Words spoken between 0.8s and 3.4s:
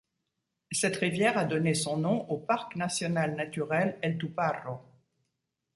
rivière a donné son nom au parc national